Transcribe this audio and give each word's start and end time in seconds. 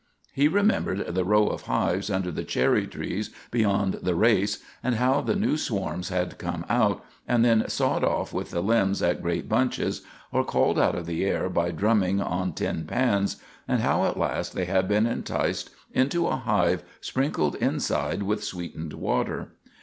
He 0.33 0.47
remembered 0.47 1.13
the 1.13 1.23
row 1.23 1.45
of 1.45 1.61
hives 1.67 2.09
under 2.09 2.31
the 2.31 2.43
cherry 2.43 2.87
trees 2.87 3.29
beyond 3.51 3.99
the 4.01 4.15
race, 4.15 4.57
and 4.81 4.95
how 4.95 5.21
the 5.21 5.35
new 5.35 5.57
swarms 5.57 6.09
had 6.09 6.39
come 6.39 6.65
out, 6.69 7.05
and 7.27 7.43
been 7.43 7.69
sawed 7.69 8.03
off 8.03 8.33
with 8.33 8.49
the 8.49 8.63
limbs 8.63 9.03
in 9.03 9.21
great 9.21 9.47
bunches, 9.47 10.01
or 10.31 10.43
called 10.43 10.79
out 10.79 10.95
of 10.95 11.05
the 11.05 11.23
air 11.23 11.49
by 11.49 11.69
drumming 11.69 12.19
on 12.19 12.53
tin 12.53 12.85
pans, 12.87 13.37
and 13.67 13.81
how 13.81 14.05
at 14.05 14.17
last 14.17 14.55
they 14.55 14.65
had 14.65 14.87
been 14.87 15.05
enticed 15.05 15.69
into 15.93 16.25
a 16.25 16.35
hive 16.35 16.81
sprinkled 16.99 17.53
inside 17.57 18.23
with 18.23 18.43
sweetened 18.43 18.93
water. 18.93 19.49